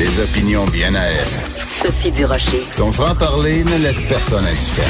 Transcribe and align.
Des 0.00 0.18
opinions 0.18 0.64
bien 0.64 0.94
à 0.94 1.02
elle. 1.02 1.68
Sophie 1.68 2.10
Durocher. 2.10 2.64
Son 2.70 2.90
franc-parler 2.90 3.64
ne 3.64 3.76
laisse 3.76 4.02
personne 4.04 4.46
indifférent. 4.46 4.88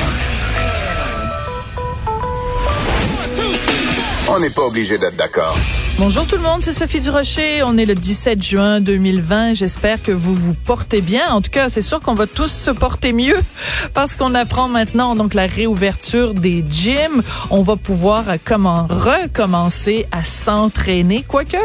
On 4.28 4.38
n'est 4.38 4.50
pas 4.50 4.62
obligé 4.62 4.98
d'être 4.98 5.16
d'accord. 5.16 5.58
Bonjour 6.00 6.26
tout 6.26 6.36
le 6.36 6.42
monde, 6.42 6.62
c'est 6.62 6.72
Sophie 6.72 7.00
Durocher. 7.00 7.62
On 7.62 7.76
est 7.76 7.84
le 7.84 7.94
17 7.94 8.42
juin 8.42 8.80
2020. 8.80 9.52
J'espère 9.52 10.02
que 10.02 10.12
vous 10.12 10.34
vous 10.34 10.54
portez 10.54 11.02
bien. 11.02 11.28
En 11.28 11.42
tout 11.42 11.50
cas, 11.50 11.68
c'est 11.68 11.82
sûr 11.82 12.00
qu'on 12.00 12.14
va 12.14 12.26
tous 12.26 12.50
se 12.50 12.70
porter 12.70 13.12
mieux 13.12 13.36
parce 13.92 14.14
qu'on 14.14 14.34
apprend 14.34 14.68
maintenant 14.68 15.14
donc 15.14 15.34
la 15.34 15.46
réouverture 15.46 16.32
des 16.32 16.64
gyms. 16.70 17.22
On 17.50 17.60
va 17.60 17.76
pouvoir 17.76 18.30
euh, 18.30 18.36
comment 18.42 18.86
recommencer 18.88 20.06
à 20.10 20.24
s'entraîner. 20.24 21.22
Quoique, 21.28 21.58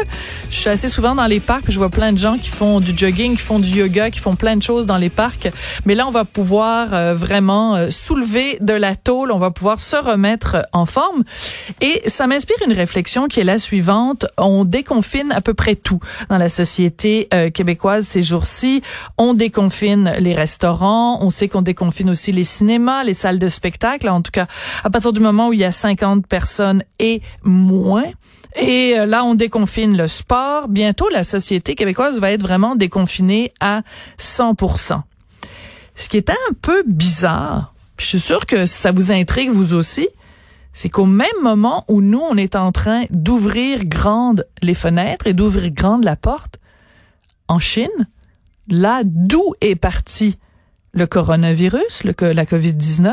je 0.50 0.54
suis 0.54 0.68
assez 0.68 0.88
souvent 0.88 1.14
dans 1.14 1.24
les 1.24 1.40
parcs, 1.40 1.70
je 1.70 1.78
vois 1.78 1.88
plein 1.88 2.12
de 2.12 2.18
gens 2.18 2.36
qui 2.36 2.50
font 2.50 2.80
du 2.80 2.92
jogging, 2.94 3.36
qui 3.36 3.42
font 3.42 3.58
du 3.58 3.70
yoga, 3.70 4.10
qui 4.10 4.20
font 4.20 4.36
plein 4.36 4.56
de 4.58 4.62
choses 4.62 4.84
dans 4.84 4.98
les 4.98 5.08
parcs. 5.08 5.48
Mais 5.86 5.94
là, 5.94 6.06
on 6.06 6.10
va 6.10 6.26
pouvoir 6.26 6.92
euh, 6.92 7.14
vraiment 7.14 7.74
euh, 7.74 7.88
soulever 7.88 8.58
de 8.60 8.74
la 8.74 8.96
tôle. 8.96 9.32
On 9.32 9.38
va 9.38 9.50
pouvoir 9.50 9.80
se 9.80 9.96
remettre 9.96 10.66
en 10.74 10.84
forme. 10.84 11.24
Et 11.80 12.02
ça 12.04 12.26
m'inspire 12.26 12.58
une 12.66 12.74
réflexion 12.74 13.28
qui 13.28 13.40
est 13.40 13.44
la 13.44 13.58
suivante 13.58 14.25
on 14.38 14.64
déconfine 14.64 15.32
à 15.32 15.40
peu 15.40 15.54
près 15.54 15.74
tout 15.74 16.00
dans 16.28 16.38
la 16.38 16.48
société 16.48 17.28
euh, 17.32 17.50
québécoise 17.50 18.06
ces 18.06 18.22
jours-ci. 18.22 18.82
On 19.18 19.34
déconfine 19.34 20.14
les 20.18 20.34
restaurants, 20.34 21.22
on 21.22 21.30
sait 21.30 21.48
qu'on 21.48 21.62
déconfine 21.62 22.10
aussi 22.10 22.32
les 22.32 22.44
cinémas, 22.44 23.04
les 23.04 23.14
salles 23.14 23.38
de 23.38 23.48
spectacle. 23.48 24.08
En 24.08 24.22
tout 24.22 24.32
cas, 24.32 24.46
à 24.84 24.90
partir 24.90 25.12
du 25.12 25.20
moment 25.20 25.48
où 25.48 25.52
il 25.52 25.60
y 25.60 25.64
a 25.64 25.72
50 25.72 26.26
personnes 26.26 26.82
et 26.98 27.22
moins. 27.42 28.04
Et 28.56 28.98
euh, 28.98 29.06
là, 29.06 29.24
on 29.24 29.34
déconfine 29.34 29.96
le 29.96 30.08
sport. 30.08 30.68
Bientôt, 30.68 31.08
la 31.10 31.24
société 31.24 31.74
québécoise 31.74 32.20
va 32.20 32.32
être 32.32 32.42
vraiment 32.42 32.74
déconfinée 32.74 33.52
à 33.60 33.82
100%. 34.18 35.02
Ce 35.94 36.08
qui 36.08 36.16
est 36.16 36.30
un 36.30 36.54
peu 36.60 36.82
bizarre, 36.86 37.74
je 37.98 38.04
suis 38.04 38.20
sûre 38.20 38.46
que 38.46 38.66
ça 38.66 38.92
vous 38.92 39.12
intrigue 39.12 39.50
vous 39.50 39.74
aussi, 39.74 40.08
c'est 40.76 40.90
qu'au 40.90 41.06
même 41.06 41.40
moment 41.42 41.86
où 41.88 42.02
nous, 42.02 42.20
on 42.20 42.36
est 42.36 42.54
en 42.54 42.70
train 42.70 43.04
d'ouvrir 43.08 43.86
grandes 43.86 44.46
les 44.60 44.74
fenêtres 44.74 45.26
et 45.26 45.32
d'ouvrir 45.32 45.70
grande 45.70 46.04
la 46.04 46.16
porte, 46.16 46.58
en 47.48 47.58
Chine, 47.58 47.88
là 48.68 49.00
d'où 49.02 49.54
est 49.62 49.74
parti 49.74 50.36
le 50.92 51.06
coronavirus, 51.06 52.04
le, 52.04 52.12
la 52.32 52.44
COVID-19, 52.44 53.10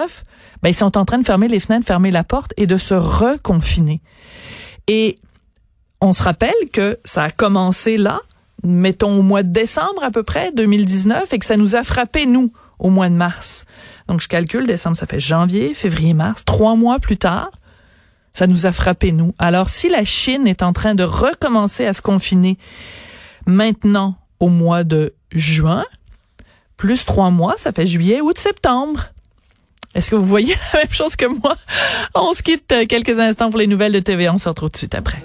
ben, 0.61 0.69
ils 0.69 0.75
sont 0.75 0.97
en 0.97 1.05
train 1.05 1.19
de 1.19 1.25
fermer 1.25 1.47
les 1.47 1.61
fenêtres, 1.61 1.85
fermer 1.85 2.11
la 2.11 2.25
porte 2.25 2.53
et 2.57 2.67
de 2.67 2.75
se 2.75 2.95
reconfiner. 2.95 4.01
Et 4.87 5.17
on 6.01 6.11
se 6.11 6.21
rappelle 6.21 6.51
que 6.73 6.99
ça 7.05 7.23
a 7.23 7.31
commencé 7.31 7.97
là, 7.97 8.19
mettons 8.63 9.17
au 9.17 9.21
mois 9.21 9.43
de 9.43 9.53
décembre 9.53 10.03
à 10.03 10.11
peu 10.11 10.23
près, 10.23 10.51
2019, 10.51 11.31
et 11.31 11.39
que 11.39 11.45
ça 11.45 11.55
nous 11.55 11.77
a 11.77 11.83
frappé, 11.83 12.25
nous, 12.25 12.51
au 12.83 12.89
mois 12.89 13.09
de 13.09 13.15
mars. 13.15 13.65
Donc, 14.07 14.21
je 14.21 14.27
calcule, 14.27 14.67
décembre, 14.67 14.95
ça 14.95 15.07
fait 15.07 15.19
janvier, 15.19 15.73
février, 15.73 16.13
mars, 16.13 16.45
trois 16.45 16.75
mois 16.75 16.99
plus 16.99 17.17
tard, 17.17 17.49
ça 18.33 18.47
nous 18.47 18.65
a 18.65 18.71
frappé, 18.71 19.11
nous. 19.11 19.33
Alors, 19.39 19.69
si 19.69 19.89
la 19.89 20.03
Chine 20.03 20.47
est 20.47 20.61
en 20.61 20.73
train 20.73 20.95
de 20.95 21.03
recommencer 21.03 21.85
à 21.85 21.93
se 21.93 22.01
confiner 22.01 22.57
maintenant 23.45 24.15
au 24.39 24.49
mois 24.49 24.83
de 24.83 25.13
juin, 25.31 25.85
plus 26.77 27.05
trois 27.05 27.29
mois, 27.29 27.55
ça 27.57 27.71
fait 27.71 27.87
juillet, 27.87 28.21
août, 28.21 28.37
septembre. 28.37 29.05
Est-ce 29.95 30.09
que 30.09 30.15
vous 30.15 30.25
voyez 30.25 30.55
la 30.73 30.79
même 30.79 30.89
chose 30.89 31.15
que 31.15 31.27
moi? 31.27 31.55
On 32.15 32.33
se 32.33 32.41
quitte 32.41 32.73
quelques 32.89 33.19
instants 33.19 33.51
pour 33.51 33.59
les 33.59 33.67
nouvelles 33.67 33.93
de 33.93 33.99
TV. 33.99 34.27
On 34.29 34.39
se 34.39 34.49
retrouve 34.49 34.69
tout 34.69 34.73
de 34.73 34.77
suite 34.77 34.95
après. 34.95 35.19